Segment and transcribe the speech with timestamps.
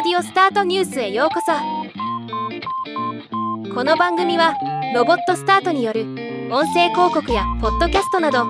[0.00, 1.50] オスタートニュースへようこそ。
[3.74, 4.54] この番組は
[4.94, 6.02] ロボットスタートによる
[6.52, 8.44] 音声広告やポッドキャストなど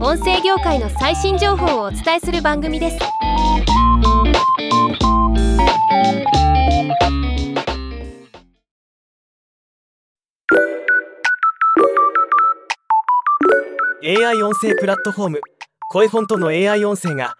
[0.00, 2.98] 音声業界の最新情報をお伝えする番組です。
[14.02, 15.40] AI 音声プラットフォーム
[15.90, 17.36] 声フォントの AI 音声が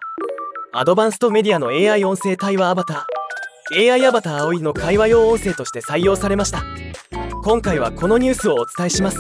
[0.75, 3.24] アドバンストメディアの AI 音声対話アバター。
[3.73, 6.65] AI アバター葵の会話用音声として採用されました。
[7.43, 9.19] 今回はこのニュースをお伝えします。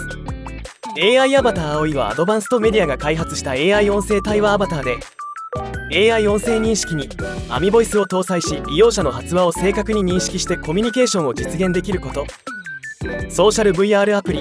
[1.00, 4.84] AI アバター葵はアドバンストメディアが開発した AI 音声対話アバター
[5.90, 7.08] で AI 音声認識に
[7.48, 12.26] アミボイスを搭載し利用者の発話を正確に認識してコミュニケーションを実現できること。
[13.30, 14.40] ソーシャル VR アプリ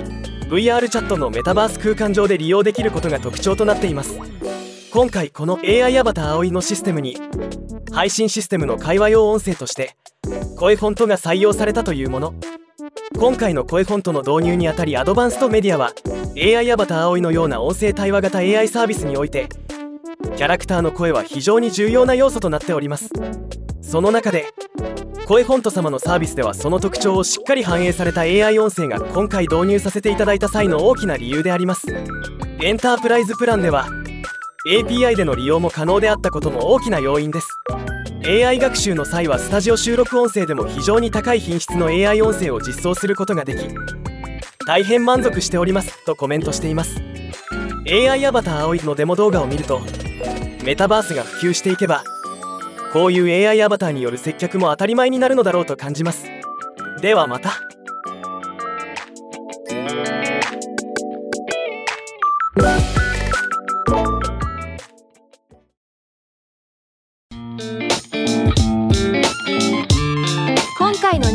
[0.49, 4.19] VR チャットのメタバース空間上で利用できることが特徴となっています。
[4.91, 7.17] 今回この AI アバター葵のシステムに
[7.93, 9.95] 配信システムの会話用音声として
[10.57, 12.33] 声フォントが採用されたというもの。
[13.19, 15.93] 今回の声フォントの導入にあたりアドバンストメディアは
[16.35, 19.47] AI アバター葵のような音声対話型 AI サービスにおいて
[20.35, 23.11] キャラクターの声は非常に重要な要素となっております。
[23.81, 24.45] その中で
[25.27, 31.87] 声フォント様のサービスではその特徴をしっかり反映された AI 音声が今回導入させていただいた際の大きな理由であります。
[32.61, 33.87] エンタープライズプランでは
[34.65, 37.49] API での利用も可能であったことも大きな要因です。
[38.25, 43.67] AI 学習の際はスタジオ収録音声でも非常に高い品質の AI 音声を実装することができ
[44.65, 47.01] 大変満足しておりますとコメントしています。
[47.85, 49.81] AI アバター葵のデモ動画を見ると
[50.63, 52.05] メタバースが普及していけば
[52.93, 56.25] こういう AI アバターによる接客も当たり前になるのだろうと感じます。
[57.01, 57.51] ではまた。